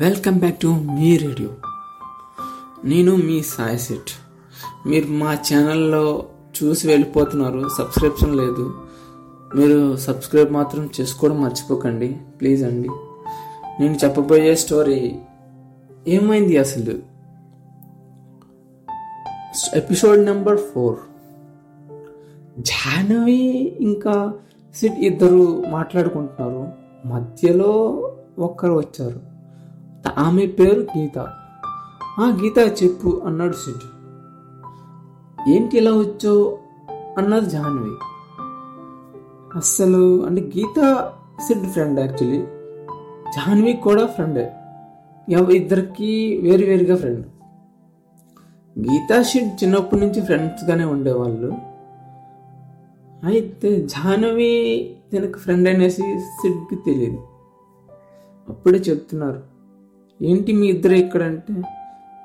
[0.00, 1.50] Welcome back to మీ radio.
[2.84, 4.10] నేను మీ సాయి సెట్
[4.88, 6.26] మీరు మా ఛానల్లో
[6.58, 8.74] చూసి వెళ్ళిపోతున్నారు సబ్స్క్రిప్షన్ లేదు.
[9.54, 12.88] మీరు సబ్స్క్రైబ్ మాత్రం చేసుకోవడం మర్చిపోకండి ప్లీజ్ అండి.
[13.80, 15.18] నేను చెప్పబోయే స్టోరీ
[16.08, 16.98] ఏమైంది అసలు?
[19.74, 20.98] Episode number four.
[22.58, 24.34] జాహ్నవి ఇంకా
[24.74, 26.68] సిట్ ఇద్దరు మాట్లాడుకుంటున్నారు.
[27.08, 27.72] మధ్యలో
[28.38, 29.27] ఒక్కరు వచ్చారు.
[30.18, 31.18] ఆమె పేరు గీత.
[32.20, 33.86] ఆ గీత చెప్పు అన్నాడు సిట్
[35.50, 36.58] ఏంటి ఇలా వచ్చో
[37.18, 37.94] అన్నది జాహ్నవి
[39.58, 40.78] అస్సలు అంటే Geetha
[41.46, 42.40] Sid friend actually
[43.36, 44.52] Jahnavi కూడా ఫ్రెండే
[45.52, 47.26] ఇద్దరికి వేరు వేరుగా ఫ్రెండ్
[48.78, 51.52] గీతా షిడ్ చిన్నప్పటి నుంచి ఫ్రెండ్స్గానే ఉండేవాళ్ళు.
[53.24, 54.52] అయితే జాహ్నవి
[55.12, 57.22] తనకు ఫ్రెండ్ అనేసి సిడ్కి తెలియదు.
[58.48, 59.57] అప్పుడే చెప్తున్నారు.
[60.22, 61.54] ఏంటి మీ ఇద్దరు ఇక్కడ అంటే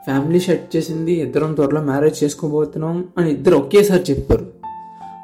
[0.04, 4.48] ఫ్యామిలీ సెట్ చేసింది ఇద్దరం త్వరలో మ్యారేజ్ చేసుకోబోతున్నాం అని ఇద్దరు ఒకేసారి చెప్పారు.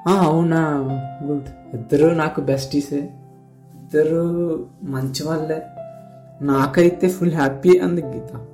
[0.07, 0.89] అవునా?
[1.23, 1.75] గుడ్.
[1.75, 2.97] ఇద్దరు నాకు బెస్టీసే
[3.75, 5.61] ఇద్దరు మంచి వాళ్ళే
[6.41, 8.45] నాకైతే ఫుల్ హ్యాపీ అంది గీత.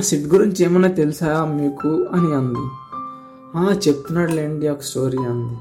[0.00, 1.88] సిట్ గురించి ఏమైనా తెలుసా మీకు?
[1.88, 2.68] అని అంది.
[3.56, 5.58] "ఆ, చెప్తున్నాడులేండి ఒక స్టోరీ అంది.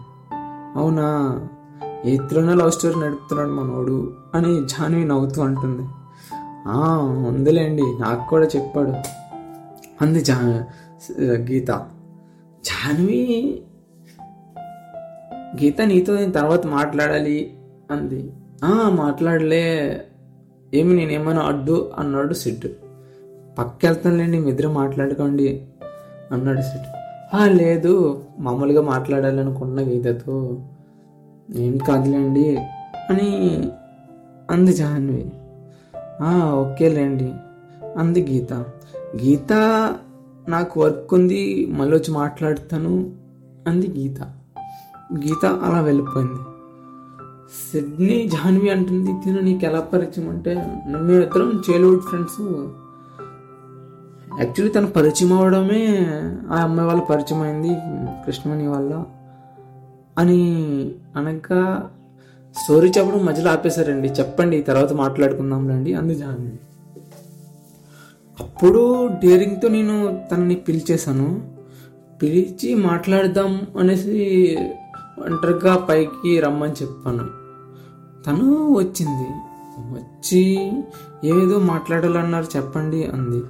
[0.79, 1.39] అవునా?
[2.05, 5.89] ఎత్తులోనే లవ్ స్టోరీ నడుపుతున్నాడు మనోడు అని జాన్వి నవ్వుతూ అంటుంది.
[7.27, 7.81] ఉందిలేండి.
[7.81, 8.93] నాకు కూడా చెప్పాడు.
[10.01, 10.65] అంది జా
[11.21, 11.67] గీత.
[12.65, 13.61] జాన్వి
[15.63, 17.57] గీత నీతో నేను తర్వాత మాట్లాడాలి
[17.91, 18.31] అంది.
[18.63, 20.05] "ఆ, మాట్లాడలే.
[20.73, 22.65] ఏమి నేనేమైనా అడ్డు అన్నాడు సిడ్
[23.59, 25.67] పక్కెళ్తానులేండి మీ ఇద్దరు మాట్లాడుకోండి
[26.31, 26.95] అన్నాడు సిడ్
[27.35, 28.23] "ఆ, లేదు.
[28.39, 30.59] మామూలుగా మాట్లాడాలనుకున్న గీతతో.
[31.55, 32.57] ఏం కాదులేండి
[33.09, 33.61] అని
[34.51, 35.31] అంది జాహ్నవి
[36.53, 37.33] ఓకేలేండి.
[37.97, 38.53] అంది గీత.
[39.15, 39.53] గీత
[40.49, 43.15] నాకు వర్క్ ఉంది మళ్ళీ వచ్చి మాట్లాడతాను
[43.67, 44.21] అంది గీత.
[45.13, 46.41] గీత అలా వెళ్ళిపోయింది.
[47.71, 50.55] సిడ్నీ జాహ్నవి అంటుంది తిను నీకు ఎలా పరిచయం అంటే
[50.87, 52.41] మేమిద్దరం చైల్డ్హుడ్ ఫ్రెండ్స్
[54.39, 55.97] యాక్చువల్లీ తను పరిచయం అవడమే
[56.51, 57.75] ఆ అమ్మాయి వాళ్ళ పరిచయం అయింది
[58.25, 59.05] కృష్ణమణి వల్ల
[60.17, 60.39] అని
[61.15, 61.89] అనగా
[62.57, 64.07] స్టోరీ చెప్పడం మధ్యలో ఆపేశారండి.
[64.07, 65.93] చెప్పండి తర్వాత మాట్లాడుకుందాం రండి.
[65.93, 66.23] అంది
[68.39, 71.55] అప్పుడు డేరింగ్తో నేను తనని పిలిచేశాను.
[72.21, 74.57] పిలిచి మాట్లాడదాం అనేసి
[75.25, 77.23] ఒంటరిగా పైకి రమ్మని చెప్పాను.
[78.23, 79.27] తను వచ్చింది.
[79.79, 80.71] వచ్చి
[81.23, 83.43] ఏదో మాట్లాడాలన్నారు చెప్పండి అంది.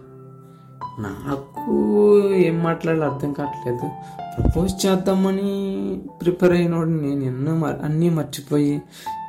[1.02, 3.88] నాకు ఏం మాట్లాడాలో అర్థం కావట్లేదు.
[4.38, 5.52] ప్రపోజ్ చేద్దామని
[6.22, 7.54] ప్రిపేర్ అయినోడు నేను ఎన్నో
[7.84, 8.82] అన్నీ మర్చిపోయి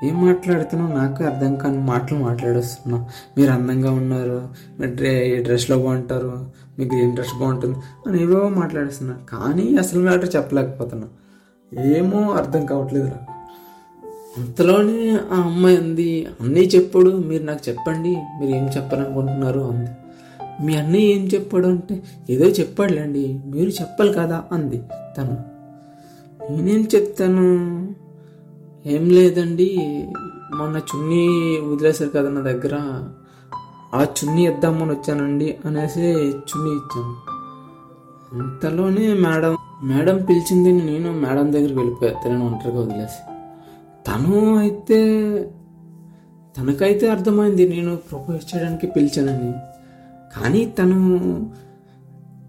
[0.04, 2.98] ఏం మాట్లాడుతున్నా నాకు అర్థం కాని మాటలు మాట్లాడేస్తున్నా.
[3.38, 4.48] మీరు అందంగా ఉన్నారు
[4.80, 6.46] మీరు డ్రె ఏ డ్రెస్లో బాగుంటారు
[6.78, 11.08] మీకు ఏం డ్రెస్ బాగుంటుంది అని ఏవో మాట్లాడుతున్నా కానీ అసలు మ్యాటర్ చెప్పలేకపోతున్నా.
[11.82, 13.30] ఏమో అర్థం కావట్లేదు నాకు
[14.38, 14.98] అంతలోనే
[15.32, 19.60] ఆ అమ్మాయి అంది అన్నీ చెప్పాడు మీరు నాకు చెప్పండి మీరు ఏం చెప్పాలనుకుంటున్నారు?
[19.60, 19.90] అంది.
[20.62, 24.82] మీ అన్నయ్య ఏం చెప్పాడు అంటే ఏదో చెప్పాడులేండి మీరు చెప్పాలి కదా అంది
[25.18, 25.36] తను.
[26.50, 27.46] నేనేం చెప్తాను?
[28.86, 29.76] ఏం లేదండి
[30.54, 31.26] మొన్న చున్నీ
[31.58, 32.74] వదిలేశారు కదా నా దగ్గర
[33.94, 37.16] ఆ చున్నీ ఇద్దామని వచ్చానండి అనేసి చున్నీ ఇచ్చాను.
[38.38, 43.20] అంతలోనే మేడం మేడం పిలిచింది నేను మేడం దగ్గరికి వెళ్ళిపోయా తనని ఒంటరిగా వదిలేసి.
[44.06, 44.98] తను అయితే
[46.56, 49.52] తనకైతే అర్థమైంది నేను ప్రపోజ్ చేయడానికి పిలిచానని.
[50.36, 51.52] కానీ తను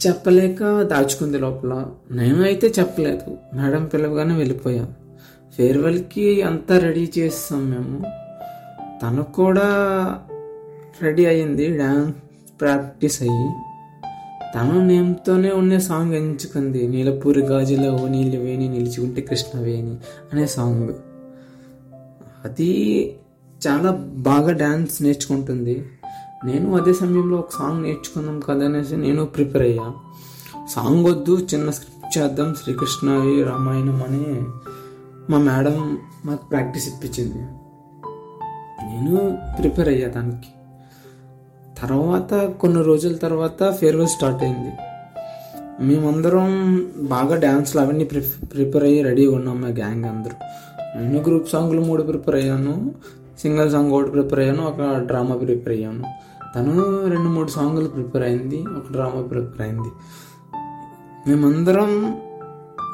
[0.07, 1.85] చెప్పలేక దాచుకుంది లోపల.
[2.11, 3.37] నేను అయితే చెప్పలేదు.
[3.53, 4.93] మేడం పిలవగానే వెళ్ళిపోయాం.
[5.57, 8.03] ఫేర్వెల్కి అంతా రెడీ చేస్తాం మేము.
[9.03, 9.63] తను కూడా
[11.01, 12.15] రెడీ అయింది డ్యాన్స్
[12.61, 13.49] ప్రాక్టీస్ అయ్యి.
[14.55, 19.95] తను నేమ్తోనే ఉండే సాంగ్ ఎంచుకుంది నీలపూరి గాజులో ఓ నీళ్ళు వేణి నిలిచుకుంటే కృష్ణ వేణి
[20.33, 20.93] అనే సాంగ్.
[22.45, 23.15] అది
[23.67, 25.85] చాలా బాగా డ్యాన్స్ నేర్చుకుంటుంది.
[26.45, 29.93] నేను అదే సమయంలో ఒక సాంగ్ నేర్చుకుందాం కదా అనేసి నేను ప్రిపేర్ అయ్యా.
[30.69, 33.09] సాంగ్ వద్దు చిన్న స్క్రిప్ట్ చేద్దాం శ్రీకృష్ణ
[33.47, 34.43] రామాయణం అని
[35.31, 37.37] మా మేడం మాకు ప్రాక్టీస్ ఇప్పించింది.
[38.85, 40.47] నేను ప్రిపేర్ అయ్యా దానికి.
[41.77, 44.71] తర్వాత కొన్ని రోజుల తర్వాత ఫేర్వెల్ స్టార్ట్ అయింది.
[45.79, 48.21] మేమందరం బాగా డ్యాన్స్లు అవన్నీ ప్రి
[48.53, 50.35] ప్రిపేర్ అయ్యి రెడీగా ఉన్నాం మా గ్యాంగ్ అందరూ.
[51.01, 52.91] నేను గ్రూప్ సాంగ్లు మూడు ప్రిపేర్ అయ్యాను.
[53.41, 56.03] సింగిల్ సాంగ్ ఒకటి ప్రిపేర్ అయ్యాను ఒక డ్రామా ప్రిపేర్ అయ్యాను.
[56.55, 59.89] తను రెండు మూడు సాంగ్లు ప్రిపేర్ అయింది ఒక డ్రామా ప్రిపేర్ అయింది.
[61.27, 62.21] మేమందరం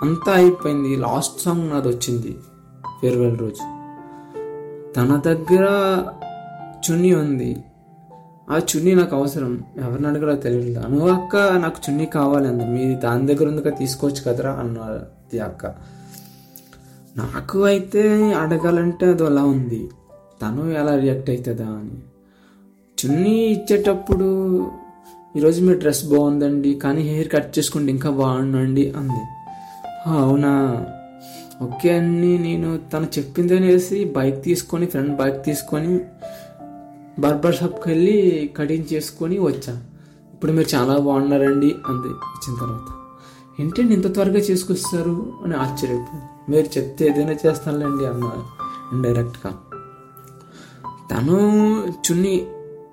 [0.02, 0.96] అంతా అయిపోయింది.
[0.96, 2.38] లాస్ట్ సాంగ్ నాది వచ్చింది
[3.02, 3.80] ఫేర్వెల్ రోజు.
[4.94, 5.68] తన దగ్గర
[6.92, 7.64] చున్నీ ఉంది.
[8.52, 9.64] ఆ చున్నీ నాకు అవసరం.
[9.78, 12.66] ఎవరిని అడగలో తెలియదు అను అక్క నాకు చున్నీ కావాలి అంది.
[12.66, 15.66] మీది దాని దగ్గర ఉందిగా తీసుకోవచ్చు కదరా అన్నది అక్క.
[17.18, 19.90] నాకు అయితే అడగాలంటే అది అలా ఉంది.
[20.42, 21.92] తను ఎలా రియాక్ట్ అవుతుందా అని.
[23.00, 24.28] చున్నీ ఇచ్చేటప్పుడు
[25.38, 29.22] ఈరోజు మీ డ్రెస్ బాగుందండి కానీ హెయిర్ కట్ చేసుకుంటే ఇంకా బాగుండండి అంది.
[30.08, 30.86] అవునా?
[31.62, 36.00] ఓకే అని నేను తను చెప్పింది అనేసి బైక్ తీసుకొని ఫ్రెండ్ బైక్ తీసుకొని
[37.20, 38.18] బార్బర్ షాప్కి వెళ్ళి
[38.58, 39.74] కటింగ్ చేసుకొని వచ్చా.
[40.34, 42.88] ఇప్పుడు మీరు చాలా బాగున్నారండి అంది వచ్చిన తర్వాత.
[43.60, 46.52] ఏంటండి ఇంత త్వరగా చేసుకొస్తారు అని ఆశ్చర్యపోయింది.
[46.52, 48.32] మీరు చెప్తే ఏదైనా చేస్తానులేండి అన్న
[48.94, 49.52] ఇండైరెక్ట్గా
[51.12, 51.38] తను
[51.92, 52.48] చున్నీ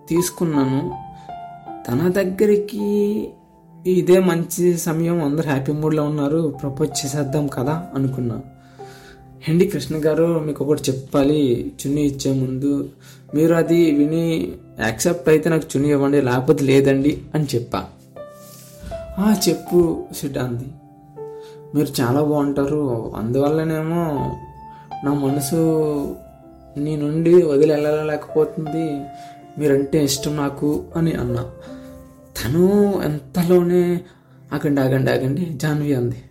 [0.08, 0.81] తీసుకున్నాను.
[1.88, 2.85] తన దగ్గరికి
[3.87, 8.41] ఇదే మంచి సమయం అందరు హ్యాపీ మూడ్లో ఉన్నారు ప్రపోజ్ చేసేద్దాం కదా అనుకున్నా.
[9.43, 11.41] హెండి కృష్ణ గారు మీకు ఒకటి చెప్పాలి
[11.81, 12.88] చున్నీ ఇచ్చే ముందు
[13.35, 14.25] మీరు అది విని
[14.81, 17.81] యాక్సెప్ట్ అయితే నాకు చున్నీ ఇవ్వండి లేకపోతే లేదండి అని చెప్పా.
[19.19, 19.79] "ఆ, చెప్పు
[20.12, 20.67] సిడ్డాంది
[21.75, 22.82] మీరు చాలా బాగుంటారు
[23.17, 24.03] అందువల్లనేమో
[25.05, 25.61] నా మనసు
[26.76, 28.87] నీ నుండి వదిలి వెళ్ళలేకపోతుంది
[29.58, 31.44] మీరంటే ఇష్టం నాకు అని అన్నా.
[32.37, 32.67] తను
[33.05, 34.00] ఎంతలోనే
[34.53, 36.23] ఆగండి ఆగండి ఆగండి జాహ్నవి అంది.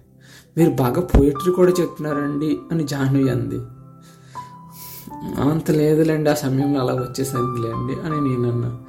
[0.57, 3.59] మీరు బాగా పోయిటరీ కూడా చెప్తున్నారండి అని జాహ్నవి అంది.
[5.41, 8.79] అంత లేదులేండి ఆ సమయంలో అలా వచ్చేసరిలేండి అని నేను అన్నా.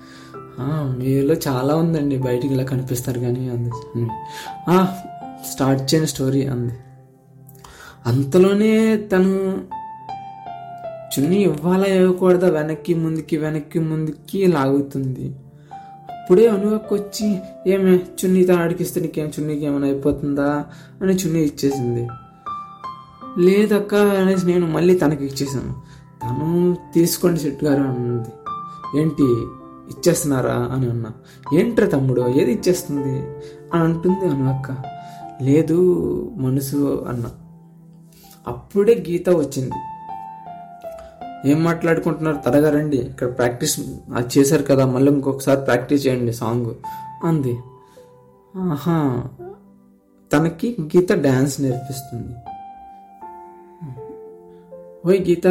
[0.98, 3.70] మీలో చాలా ఉందండి బయటికి ఇలా కనిపిస్తారు కానీ అంది
[4.68, 4.98] "ఆ,
[5.52, 6.74] స్టార్ట్ చేయని స్టోరీ అంది.
[8.06, 9.60] అంతలోనే తను
[11.20, 15.36] చున్నీ ఇవ్వాలా ఇవ్వకూడదా వెనక్కి ముందుకి వెనక్కి ముందుకి లాగుతుంది.
[16.22, 20.64] అప్పుడే అనువకు వచ్చి ఏమే చున్నీతో అడిగిస్తే నీకేం చున్నీకి ఏమైనా అయిపోతుందా?
[21.02, 22.08] అని చున్నీ ఇచ్చేసింది.
[23.38, 25.74] లేదక్క అనేసి నేను మళ్ళీ తనకి ఇచ్చేసాను.
[26.22, 28.28] తను తీసుకోండి సెట్ గారు అన్నది.
[29.00, 29.22] ఏంటి
[29.92, 30.52] ఇచ్చేస్తున్నారా?
[30.52, 31.10] అని అన్నా.
[31.58, 33.18] ఏంట్రా తమ్ముడు ఏది ఇచ్చేస్తుంది?
[33.74, 34.76] అని అంటుంది అనువక్క.
[35.42, 35.78] లేదు
[36.36, 37.24] మనసు అన్న.
[38.48, 39.72] అప్పుడే గీత వచ్చింది.
[41.46, 42.36] ఏం మాట్లాడుకుంటున్నారు?
[42.36, 42.96] త్వరగా రండి.
[42.96, 43.80] ఇక్కడ ప్రాక్టీస్
[44.14, 46.74] అది చేశారు కదా మళ్ళీ ఇంకొకసారి ప్రాక్టీస్ చేయండి సాంగ్.
[47.24, 47.58] అంది.
[48.56, 49.24] ఆహా.
[50.32, 52.34] తనకి గీత డ్యాన్స్ నేర్పిస్తుంది.
[55.06, 55.46] ఓయ్ గీత.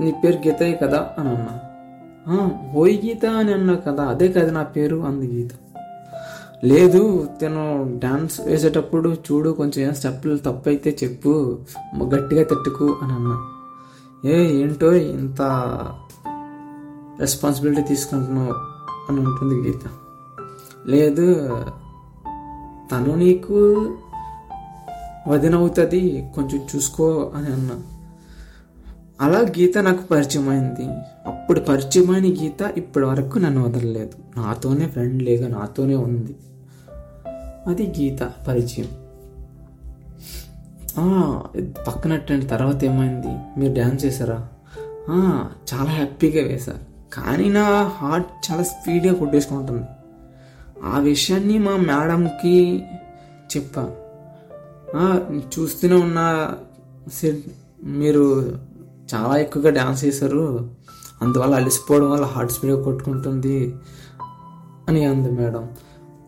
[0.00, 1.60] నీ పేరు గీతయే కదా అని అన్నా.
[2.74, 5.50] ఓయ్ గీత అని అన్నా కదా అదే కదా నా పేరు అంది గీత.
[6.64, 11.58] లేదు తను డాన్స్ వేసేటప్పుడు చూడు కొంచెం ఏం స్టెప్పులు తప్పు అయితే చెప్పు
[12.04, 13.46] గట్టిగా తట్టుకు అని అన్నా.
[14.24, 15.42] ఏ ఏంటో ఇంత
[17.20, 18.52] రెస్పాన్సిబిలిటీ తీసుకుంటున్నావు
[19.08, 19.80] అని ఉంటుంది గీత.
[20.86, 21.56] లేదు
[22.92, 23.56] తను నీకు
[25.28, 27.74] వదినవుతుంది కొంచెం చూసుకో అని అన్నా.
[29.20, 30.86] అలా గీత నాకు పరిచయం అయింది
[31.50, 34.40] అప్పుడు పరిచయమైన గీత ఇప్పటి వరకు నన్ను వదలలేదు.
[34.40, 36.36] నాతోనే ఫ్రెండ్లీగా నాతోనే ఉంది.
[37.66, 38.88] అది గీత పరిచయం.
[41.86, 43.60] పక్కనట్టండి తర్వాత ఏమైంది?
[43.60, 44.48] మీరు డ్యాన్స్ చేశారా?
[45.72, 49.86] చాలా హ్యాపీగా వేశారు కానీ నా హార్ట్ చాలా స్పీడ్గా కొట్టేసుకుంటుంది
[50.84, 52.82] ఆ విషయాన్ని మా మేడంకి
[53.56, 53.90] చెప్పా.
[55.36, 56.52] చూస్తూనే ఉన్న
[57.82, 58.56] మీరు
[59.14, 60.70] చాలా ఎక్కువగా డ్యాన్స్ చేశారు.
[61.22, 63.74] అందువల్ల అలసిపోవడం వల్ల హార్ట్ స్పీడ్గా కొట్టుకుంటుంది
[64.88, 65.68] అని అంది మేడం.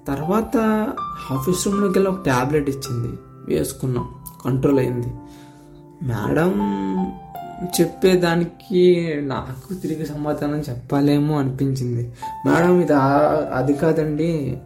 [0.09, 0.57] తర్వాత
[1.31, 3.17] ఆఫీస్ రూమ్లోకి వెళ్ళి ఒక ట్యాబ్లెట్ ఇచ్చింది.
[3.49, 4.09] వేసుకున్నాం.
[4.45, 5.07] కంట్రోల్ అయింది.
[6.03, 6.53] మేడం
[7.81, 12.13] చెప్పేదానికి నాకు తిరిగి సమాధానం చెప్పాలేమో అనిపించింది.
[12.47, 12.93] మేడం ఇది
[13.55, 14.59] అది కాదండి.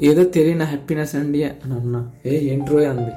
[0.00, 2.10] ఏదో తెలియని హ్యాపీనెస్ అండి అని అన్నా.
[2.26, 3.12] ఏ ఏంట్రో అంది.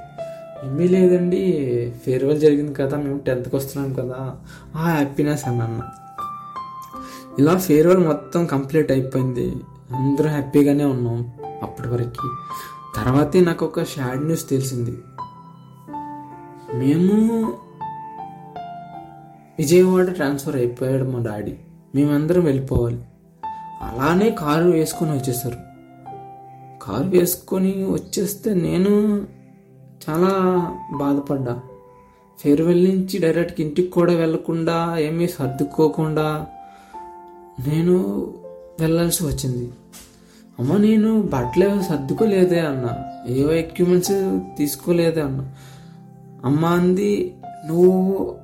[0.66, 1.94] ఏమీ లేదండి.
[2.06, 4.36] ఫేర్వెల్ జరిగింది కదా మేము టెన్త్కి వస్తున్నాం కదా.
[4.76, 5.84] ఆ హ్యాపీనెస్ అని అన్నా.
[7.40, 9.56] ఇలా ఫేర్వెల్ మొత్తం కంప్లీట్ అయిపోయింది.
[9.96, 12.36] అందరూ హ్యాపీగానే ఉన్నాం అప్పటి వరకు.
[12.96, 14.98] తర్వాతే నాకు ఒక షాడ్ న్యూస్ తెలిసింది.
[16.74, 17.54] మేము
[19.60, 21.58] విజయవాడ ట్రాన్స్ఫర్ అయిపోయాడు మా డాడీ
[21.96, 23.02] మేమందరం వెళ్ళిపోవాలి.
[23.82, 25.58] అలానే కారు వేసుకొని వచ్చేసారు.
[26.82, 29.26] కారు వేసుకొని వచ్చేస్తే నేను
[30.10, 30.30] చాలా
[30.98, 31.62] బాధపడ్డా.
[32.40, 36.48] ఫేర్వెల్ నుంచి డైరెక్ట్గా ఇంటికి కూడా వెళ్ళకుండా ఏమీ సర్దుకోకుండా
[37.60, 37.98] నేను
[38.80, 39.72] వెళ్ళాల్సి వచ్చింది.
[40.60, 42.90] అమ్మ నేను బట్టలు సర్దుకోలేదే అన్న.
[43.28, 45.52] ఏవో ఎక్విప్మెంట్స్ తీసుకోలేదే అన్న.
[46.46, 47.36] అమ్మ అంది
[47.68, 48.36] నువ్వు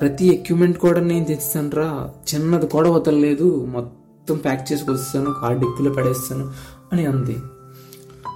[0.00, 2.10] ప్రతి ఎక్విప్మెంట్ కూడా నేను తెచ్చాను రా.
[2.34, 3.66] చిన్నది కూడా వదలలేదు.
[3.66, 5.34] మొత్తం ప్యాక్ చేసుకొస్తాను.
[5.42, 6.52] కార్ డిక్కీలో పడేస్తాను
[6.92, 7.36] అని అంది.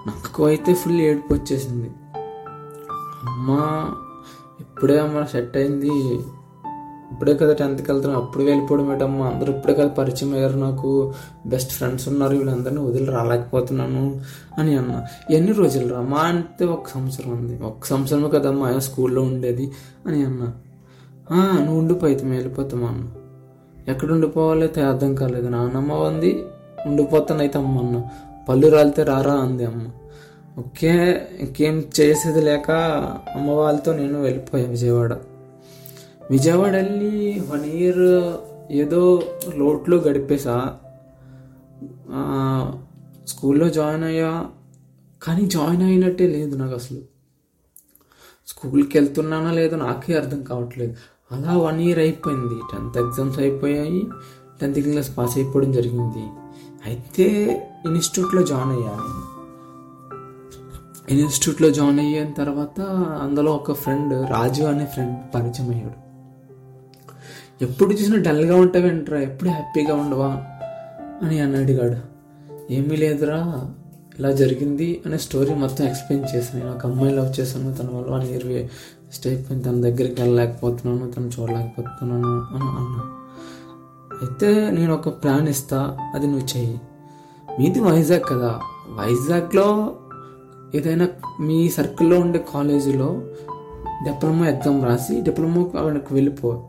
[0.06, 1.90] నాకు అయితే ఫుల్ ఏడుపు వచ్చేసింది.
[3.24, 3.94] అమ్మా
[4.60, 6.20] ఇప్పుడే అమ్మ సెట్ అయింది.
[7.12, 9.26] ఇప్పుడే కదా టెన్త్కి వెళ్తున్నాను అప్పుడు వెళ్ళిపోవడం ఏంటమ్మా?
[9.26, 11.12] అందరూ ఇప్పుడే కదా పరిచయం అయ్యారు నాకు.
[11.46, 12.36] బెస్ట్ ఫ్రెండ్స్ ఉన్నారు.
[12.36, 14.20] వీళ్ళందరినీ వదిలి రాలేకపోతున్నాను
[14.58, 15.02] అని అన్న.
[15.30, 16.00] ఎన్ని రోజులు రా?
[16.00, 17.62] మా అంటే ఒక సంవత్సరం ఉంది.
[17.62, 19.72] ఒక సంవత్సరమే కదమ్మా ఆయన స్కూల్లో ఉండేది
[20.06, 20.52] అని అన్న.
[21.32, 23.04] నువ్వు ఉండిపోయితే వెళ్ళిపోతామా అన్న.
[23.90, 25.48] ఎక్కడ ఉండిపోవాలి అయితే అర్థం కాలేదు.
[25.48, 26.44] నాన్నమ్మ ఉంది
[26.86, 28.02] ఉండిపోతానైతే అమ్మ అన్న.
[28.48, 29.86] పళ్ళు రాలితే రారా అంది అమ్మ.
[30.58, 32.70] ఓకే ఇంకేం చేసేది లేక
[33.36, 35.16] అమ్మ వాళ్ళతో నేను వెళ్ళిపోయా విజయవాడ.
[36.30, 38.34] విజయవాడ వెళ్ళి వన్ ఇయర్
[38.72, 39.22] ఏదో
[39.54, 40.76] లోట్లో గడిపేసా.
[43.28, 44.46] స్కూల్లో జాయిన్ అయ్యా.
[45.22, 46.98] కానీ జాయిన్ అయినట్టే లేదు నాకు అసలు
[48.46, 50.96] స్కూల్కి వెళ్తున్నానా లేదో నాకే అర్థం కావట్లేదు.
[51.32, 52.54] అలా వన్ ఇయర్ అయిపోయింది.
[52.72, 54.02] టెన్త్ ఎగ్జామ్స్ అయిపోయాయి.
[54.60, 56.26] టెన్త్ క్లాస్ పాస్ అయిపోవడం జరిగింది.
[56.86, 57.24] అయితే
[57.86, 59.34] ఇన్స్టిట్యూట్లో జాయిన్ అయ్యాను
[61.08, 62.80] ఇన్స్టిట్యూట్లో జాయిన్ అయిన తర్వాత
[63.22, 66.03] అందులో ఒక ఫ్రెండ్ రాజు అనే ఫ్రెండ్ పరిచయం అయ్యాడు.
[67.62, 70.44] ఎప్పుడు చూసినా డల్గా ఉంటావేంట్రా ఎప్పుడు హ్యాపీగా ఉండవా?
[71.22, 72.14] అని అని అడిగాడు.
[72.72, 73.70] ఏమీ లేదురా
[74.18, 76.64] ఇలా జరిగింది అనే స్టోరీ మొత్తం ఎక్స్ప్లెయిన్ చేశాను.
[76.64, 78.68] నేను ఒక అమ్మాయి లవ్ చేశాను తన వల్ల వన్ ఇయర్
[79.64, 83.02] తన దగ్గరికి వెళ్ళలేకపోతున్నాను తను చూడలేకపోతున్నాను అని అన్నా.
[84.22, 86.80] అయితే నేను ఒక ప్లాన్ ఇస్తా అది నువ్వు చెయ్యి.
[87.60, 88.60] మీది వైజాగ్ కదా.
[88.90, 89.96] వైజాగ్లో
[90.74, 91.08] ఏదైనా
[91.40, 93.22] మీ సర్కిల్లో ఉండే కాలేజీలో
[94.04, 96.64] డిప్లొమా ఎగ్జామ్ రాసి డిప్లొమా వాళ్ళకి వెళ్ళిపో.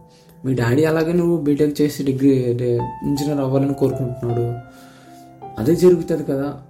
[0.46, 2.30] మీ డాడీ అలాగే నువ్వు బీటెక్ చేసి డిగ్రీ
[3.04, 4.46] ఇంజనీర్ అవ్వాలని కోరుకుంటున్నాడు.
[5.58, 6.62] అదే జరుగుతుంది కదా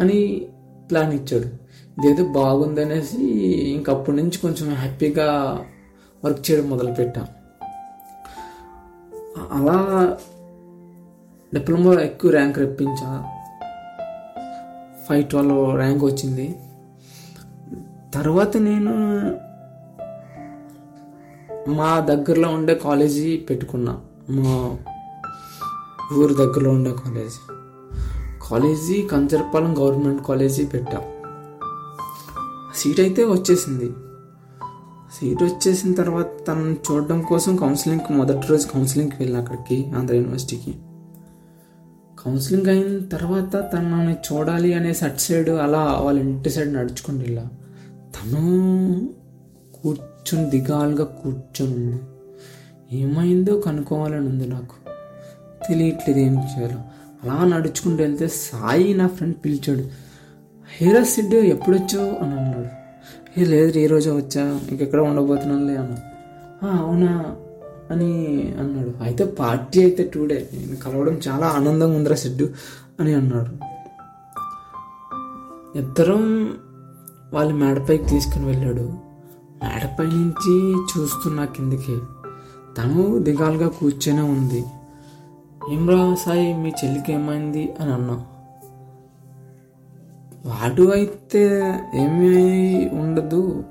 [0.00, 0.46] అని
[0.90, 1.48] ప్లాన్ ఇచ్చాడు.
[1.98, 3.24] ఇదేదో బాగుందనేసి
[3.74, 5.28] ఇంకప్పటి నుంచి కొంచెం హ్యాపీగా
[6.24, 7.26] వర్క్ చేయడం మొదలుపెట్టాం.
[9.52, 9.76] అలా
[11.54, 13.28] డిప్లొమా ఎక్కువ ర్యాంక్ రప్పించా.
[15.08, 16.54] ఫైవ్ ట్వెల్వ్ ర్యాంక్ వచ్చింది.
[18.14, 18.92] తర్వాత నేను
[21.68, 24.00] మా దగ్గరలో ఉండే కాలేజీ పెట్టుకున్నా.
[24.30, 24.78] మా
[26.18, 27.52] ఊరు దగ్గరలో ఉండే college.
[28.42, 31.04] College Kancharapalem government college పెట్టా.
[32.76, 33.92] సీట్ అయితే వచ్చేసింది.
[35.20, 40.74] సీట్ వచ్చేసిన తర్వాత తనను చూడడం కోసం కౌన్సిలింగ్కి మొదటి రోజు కౌన్సిలింగ్కి వెళ్ళిన అక్కడికి ఆంధ్ర యూనివర్సిటీకి.
[42.24, 47.42] కౌన్సిలింగ్ అయిన తర్వాత తనని చూడాలి అనేసి అటు సైడ్ అలా వాళ్ళ ఇంటి సైడ్ నడుచుకుంటూ వెళ్ళా.
[47.90, 49.14] తను
[50.22, 52.00] కూర్చొని దిగాలుగా కూర్చొని ఉంది
[52.92, 54.90] ఏమైందో కనుక్కోవాలని ఉంది నాకు.
[55.68, 56.76] తెలియట్లేదు ఏం చేయాలో.
[57.22, 59.88] అలా నడుచుకుంటూ వెళ్తే సాయి నా ఫ్రెండ్ పిలిచాడు.
[60.78, 62.66] హీరో సిడ్ ఎప్పుడు వచ్చావు అని అన్నాడు.
[63.40, 64.60] ఏ లేదు ఈ రోజు వచ్చా.
[64.70, 65.96] ఇంకెక్కడ ఉండబోతున్నానులే అన్న
[66.68, 67.36] అవునా?
[67.90, 69.02] అని అన్నాడు.
[69.02, 72.48] అయితే పార్టీ అయితే టుడే నేను కలవడం చాలా ఆనందంగా ఉందిరా సిడ్డు
[73.00, 73.72] అని అన్నాడు.
[75.78, 76.52] ఇద్దరం
[77.32, 79.01] వాళ్ళ మేడపైకి తీసుకుని వెళ్ళాడు.
[79.62, 81.98] మేడపై నుంచి చూస్తున్నా కిందికి.
[82.78, 84.64] తను దిగాలుగా కూర్చొనే ఉంది.
[85.72, 88.26] ఏమ్రా సాయి మీ చెల్లికి ఏమైంది అని అన్నా.
[90.46, 92.28] వాడు అయితే ఏమీ
[92.88, 93.64] ఉండదు.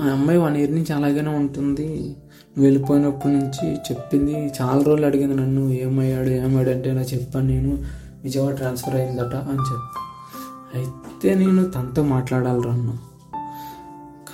[0.00, 2.16] ఆ అమ్మాయి వన్ ఇయర్ నుంచి అలాగనే ఉంటుంది.
[2.58, 5.70] వెళ్ళిపోయినప్పటి నుంచి చెప్పింది చాలా రోజులు అడిగింది నన్ను.
[5.70, 7.78] ఏమయ్యాడు ఏమయ్యాడు అంటే నాకు చెప్పాను నేను.
[8.22, 10.00] విజయవాడ ట్రాన్స్ఫర్ అయిందట అని చెప్పి.
[10.74, 12.98] అయితే నేను తనతో మాట్లాడాలి అన్న.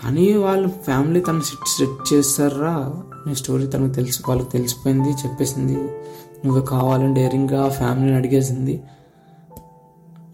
[0.05, 3.03] కానీ వాళ్ళ ఫ్యామిలీ తను సెట్ సెట్ చేస్తారా?
[3.27, 5.75] నీ స్టోరీ తనకు తెలుసు వాళ్ళకి తెలిసిపోయింది చెప్పేసింది.
[6.45, 8.83] నువ్వు కావాలని డేరింగ్గా ఫ్యామిలీని అడిగేసింది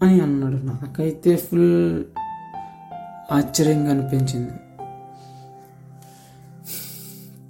[0.01, 0.55] అని అన్నాడు.
[0.55, 2.03] నాకైతే ఫుల్
[3.31, 4.51] ఆశ్చర్యంగా అనిపించింది.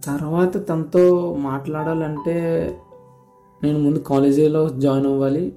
[0.06, 2.36] తర్వాత తనతో మాట్లాడాలంటే
[3.64, 5.54] నేను ముందు కాలేజీలో జాయిన్ అవ్వాలి.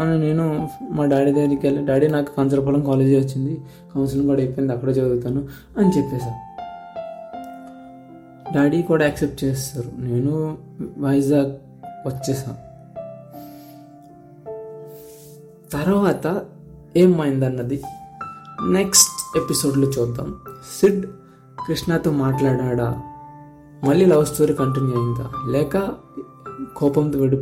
[0.00, 3.62] అని నేను మా డాడీ దగ్గరికి వెళ్ళి డాడీ నాకు కంచరపాలెం కాలేజీ వచ్చింది
[3.94, 5.40] కౌన్సిలింగ్ కూడా అయిపోయింది అక్కడ చదువుతాను
[5.78, 6.40] అని చెప్పేశాను
[8.54, 9.90] డాడీ కూడా యాక్సెప్ట్ చేస్తారు.
[9.98, 10.58] నేను
[10.98, 11.52] వైజాగ్
[12.06, 12.58] వచ్చేసాను
[15.72, 16.26] తర్వాత
[16.96, 17.82] ఏమైందన్నది
[18.68, 20.28] నెక్స్ట్ ఎపిసోడ్లో చూద్దాం.
[20.80, 21.06] సిడ్
[21.66, 22.88] కృష్ణతో మాట్లాడా
[23.84, 25.26] మళ్ళీ లవ్ స్టోరీ కంటిన్యూ అయిందా?
[25.52, 25.76] లేక
[26.76, 27.32] కోపంతో విడి